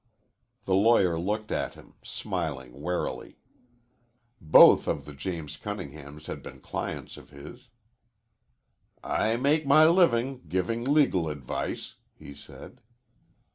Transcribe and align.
The 0.65 0.73
lawyer 0.73 1.19
looked 1.19 1.51
at 1.51 1.75
him, 1.75 1.93
smiling 2.01 2.81
warily. 2.81 3.37
Both 4.41 4.87
of 4.87 5.05
the 5.05 5.13
James 5.13 5.57
Cunninghams 5.57 6.25
had 6.25 6.41
been 6.41 6.59
clients 6.59 7.17
of 7.17 7.29
his. 7.29 7.69
"I 9.03 9.37
make 9.37 9.67
my 9.67 9.85
living 9.87 10.41
giving 10.47 10.83
legal 10.83 11.29
advice," 11.29 11.97
he 12.17 12.33
said. 12.33 12.81